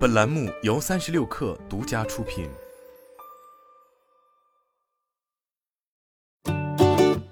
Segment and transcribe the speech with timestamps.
[0.00, 2.48] 本栏目由三十六氪独家出品。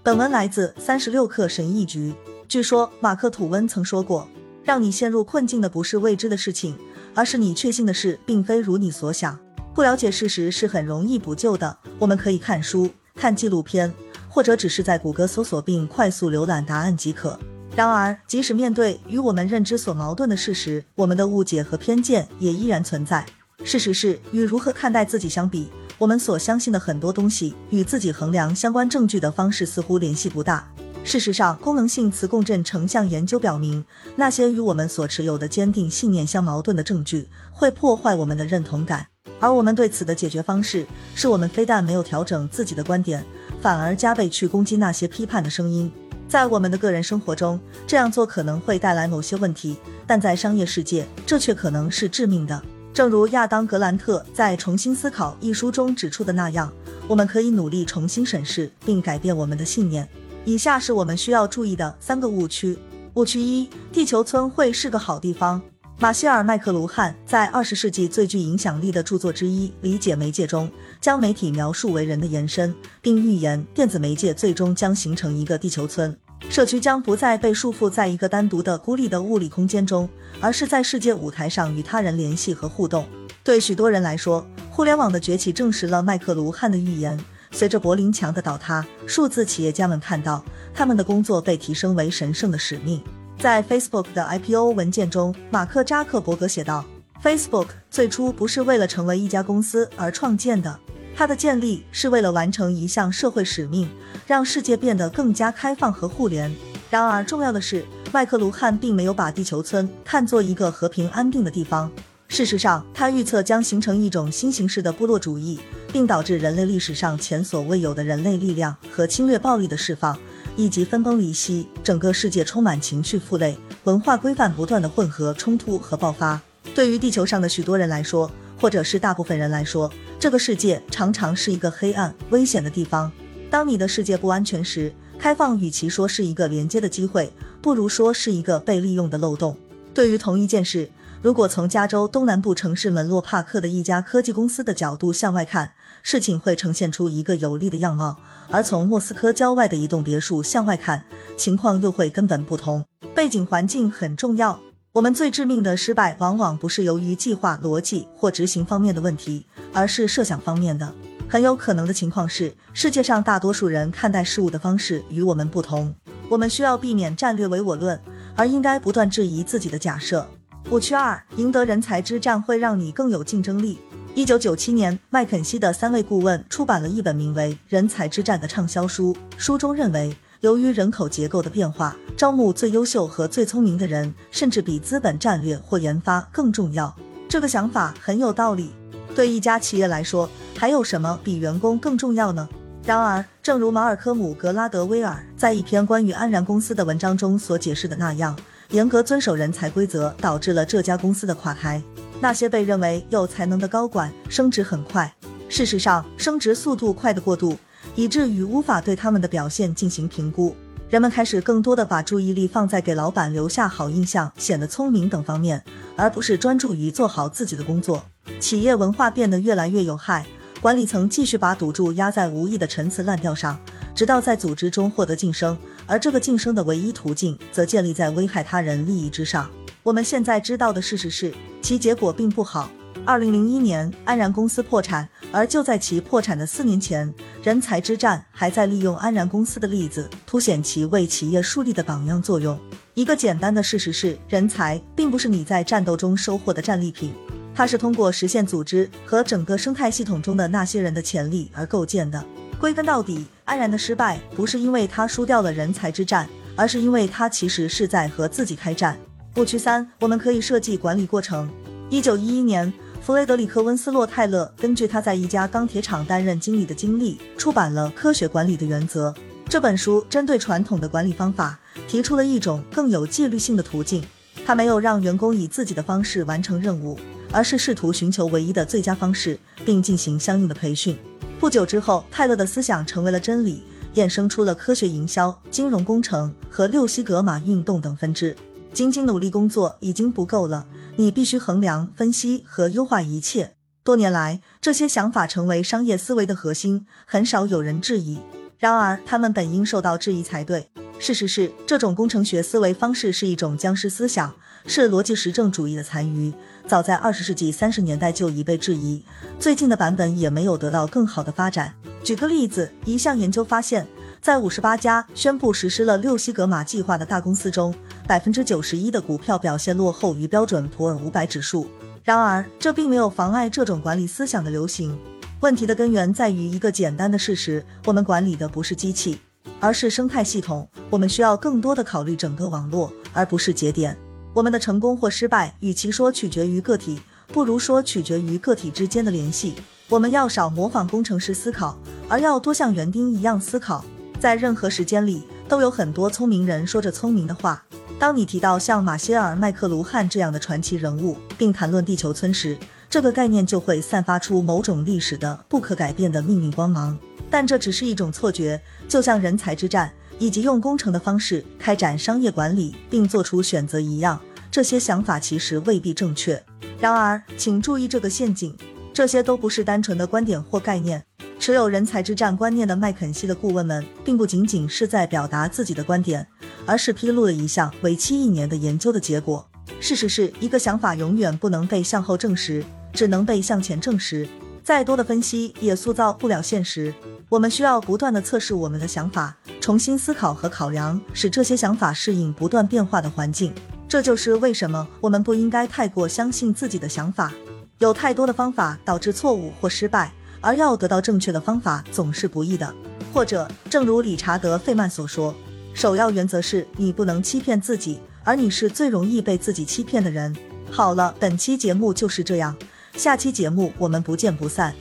[0.02, 2.12] 本文来自三十六氪神译局。
[2.46, 4.28] 据说马克吐温曾说过
[4.62, 6.78] ：“让你陷入困境的不是未知的事情，
[7.14, 9.40] 而是你确信的事并非如你所想。
[9.74, 11.78] 不了解事实是很容易补救的。
[11.98, 13.90] 我们可以看书、看纪录片，
[14.28, 17.40] 或者只是在谷歌搜索并快速浏览答案即可。”
[17.76, 23.24] 然而，即使面对与我们认知所矛盾的事实，我们的误解和偏见也依然存在。
[23.64, 30.68] 事实是，与如何看待自己相比，我们所相信的很多东西与自己衡量相关证据的方式似乎联系不大。
[31.04, 33.84] 事实上，功能性磁共振成像研究表明，
[34.16, 39.06] 那些与我们所持有的坚定信念相矛盾的证据会破坏我们的认同感。
[39.40, 43.24] 而我们对此的解决方式，是我们非但没有调整自己的观点，
[43.60, 45.90] 反而加倍去攻击那些批判的声音。
[46.28, 52.62] 在我们的个人生活中，这样做可能会带来某些问题，但在商业世界，这却可能是致命的。
[52.92, 56.70] 正如亚当·格兰特在《重新思考》一书中指出的那样，
[57.06, 60.06] 我们可以努力重新审视并改变我们的信念。
[60.44, 62.78] 以下是我们需要注意的三个误区：
[63.14, 65.62] 误区一，地球村会是个好地方。
[66.00, 76.16] 马歇尔·麦克卢汉在二十世纪最具影响力的著作之一《理解媒介》中，将媒体描述为人的延伸，并预言电子媒介最终将形成一个地球村。
[76.48, 80.08] 社区将不再被束缚在一个单独的、孤立的物理空间中，
[80.40, 83.04] 而是在世界舞台上与他人联系和互动。
[83.42, 87.18] 对许多人来说，互联网的崛起证实了麦克卢汉的预言。
[87.50, 93.02] 随着柏林墙的倒塌，数字企业家们看到他们的工作被提升为神圣的使命。
[93.38, 96.84] 在 Facebook 的 IPO 文件中，马克扎克伯格写道
[97.22, 100.76] ：“Facebook 最初不是为了成为一家公司而创建的，
[101.14, 103.88] 它的建立是为了完成一项社会使命，
[104.26, 106.52] 让世界变得更加开放和互联。”
[106.90, 111.88] 然而，重要的是，麦克卢汉并没有把地球村看作一个和平安定的地方。
[112.26, 115.60] 事实上，他预测将形成一种新形式的部落主义，
[115.92, 120.18] 并导致人类历史上前所未有的人类力量和侵略暴力的释放。
[120.58, 126.40] 以及分崩离析，整个世界充满情绪负累，文化规范不断的混合冲突和爆发。
[126.74, 128.28] 对于地球上的许多人来说，
[128.60, 133.10] 或者是大部分人来说，这个世界常常是一个黑暗、危险的地方。
[133.48, 137.32] 当你的世界不安全时，开放与其说是一个连接的机会，
[137.62, 139.56] 不如说是一个被利用的漏洞。
[139.94, 148.16] 对于同一件事，如果从加州东南部城市门洛帕克的一家科技公司的角度向外看，事情会呈现出一个有利的样貌；
[148.50, 151.04] 而从莫斯科郊外的一栋别墅向外看，
[151.36, 152.84] 情况又会根本不同。
[153.16, 154.60] 背景环境很重要。
[154.92, 160.94] 我们最致命的失败，往往不是由于计划、逻辑或执行方面的问题，而是设想方面的。
[161.28, 165.92] 很有可能的情况是，世界上大多数人看待事物的方式与我们不同。
[166.28, 168.00] 我们需要避免战略唯我论，
[168.36, 170.24] 而应该不断质疑自己的假设。
[170.70, 173.78] 误区二：赢得人才之战会让你更有竞争力。
[174.14, 179.16] 一九九七年，麦肯锡的三位顾问出版了一本名为《人才之战》的畅销书。
[179.36, 186.94] 书中认为，由于人口结构的变化，招募最优秀和最聪明的人，甚至比资本战略或研发更重要。
[187.28, 188.70] 这个想法很有道理。
[189.14, 192.48] 对一家企业来说，还有什么比员工更重要呢？
[192.84, 198.36] 然而，正如马尔科姆·格拉德威尔在一篇关于安然公司的文章中所解释的那样。
[198.70, 201.82] 严格遵守人才规则，导致了这家公司的垮台。
[202.20, 205.12] 那些被认为有才能的高管升职很快，
[205.48, 207.56] 事实上，升职速度快的过度，
[207.94, 210.54] 以至于无法对他们的表现进行评估。
[210.90, 215.62] 人们开始更多的把注意力放在给老板留下好印象、显得聪明等方面，
[215.96, 218.04] 而不是专注于做好自己的工作。
[218.40, 220.26] 企业文化变得越来越有害，
[220.60, 223.58] 管理层继续把赌注压在无意的陈词滥调上。
[223.94, 225.58] 直到在组织中获得晋升，
[225.88, 229.50] 而这个晋升的唯一途径则建立在危害他人利益之上。
[229.82, 232.70] 我们现在知道的事实是，其结果并不好。
[233.04, 237.12] 二零零一年，安然公司破产，而就在其破产的四年前，
[237.42, 242.58] 人才之战还在利用安然公司的例子，凸显其为企业树立的榜样作用。
[242.92, 247.14] 一个简单的事实是，人才并不是你在战斗中收获的战利品，
[247.54, 252.22] 它是通过实现组织和整个生态系统中的那些人的潜力而构建的。
[252.58, 258.98] 归根到底，安然的失败不是因为他输掉了人才之战，而是因为他其实是在和自己开战。
[259.36, 261.50] 误区三，我们可以设计管理过程。
[261.88, 269.10] 一九一一年，弗雷德里克·温斯洛·泰勒根据他在一家钢铁厂担任经理的经历，出版了《科学管理的原则》。
[269.48, 271.58] 这本书针对传统的管理方法，
[271.88, 274.04] 提出了一种更有纪律性的途径。
[274.44, 276.98] 他没有让员工以自己的方式完成任务，
[277.32, 280.98] 而是试图寻求唯一的最佳方式，并进行相应的培训。
[281.40, 283.62] 不久之后，泰勒的思想成为了真理，
[283.94, 288.36] 衍生出了科学营销、金融工程和六西格玛运动等分支。
[288.72, 293.54] 仅仅努力工作已经不够了，你必须衡量、分析和优化一切。
[293.84, 298.18] 多年来，这些想法成为商业思维的核心，很少有人质疑。
[298.58, 300.68] 然而，他们本应受到质疑才对。
[300.98, 304.34] 事实是，这种工程学思维方式是一种僵尸思想，
[304.68, 306.32] 是逻辑实证主义的残余。
[306.66, 309.02] 早在二十世纪三十年代就已被质疑，
[309.40, 311.72] 最近的版本也没有得到更好的发展。
[312.04, 313.86] 举个例子，一项研究发现，
[314.20, 317.74] 在五十八家宣布实施了六西格玛计划的大公司中，
[318.06, 321.66] 百分之九十一的股票表现落后于标准普尔五百指数。
[322.04, 324.96] 然而，这并没有妨碍这种管理思想的流行。
[325.40, 329.18] 问题的根源在于一个简单的事实：我们管理的不是机器。
[329.60, 333.96] 而是生态系统，我们需要更多的考虑整个网络，而不是节点。
[334.38, 339.56] 我们的成功或失败，与其说取决于个体，不如说取决于个体之间的联系。
[339.88, 341.76] 我们要少模仿工程师思考，
[342.08, 343.84] 而要多像园丁一样思考。
[344.20, 347.64] 在任何时间里，都有很多聪明人说着聪明的话。
[347.98, 352.56] 当你提到像马歇尔·麦克卢汉这样的传奇人物，并谈论地球村时，
[352.88, 356.96] 这个概念就会散发出某种历史的不可改变的命运光芒。
[357.28, 364.18] 但这只是一种错觉，就像人才之战以及用工程的方式开展商业管理并做出选择一样，
[364.58, 366.42] 这些想法其实未必正确。
[366.80, 368.56] 然而，请注意这个陷阱：
[368.92, 371.00] 这些都不是单纯的观点或概念。
[371.38, 376.26] 持有人才之战观念的麦肯锡的顾问们，并不仅仅是在表达自己的观点，
[376.66, 379.48] 而是披露了一项为期一年的研究的结果。
[379.78, 384.28] 事实是一个想法永远不能被向后证实，只能被向前证实。
[384.64, 386.92] 再多的分析也塑造不了现实。
[387.28, 393.54] 我们需要不断的测试我们的想法，重新思考和考量，使这些想法适应不断变化的环境。
[393.88, 397.32] 这就是为什么我们不应该太过相信自己的想法。
[397.78, 402.74] 有太多的方法导致错误或失败，而要得到正确的方法总是不易的。
[403.14, 405.34] 或者，正如理查德·费曼所说，
[405.72, 410.36] 首要原则是你不能欺骗自己，而你是最容易被自己欺骗的人。
[410.70, 412.54] 好了，本期节目就是这样，
[412.94, 414.74] 下期节目我们不见不散。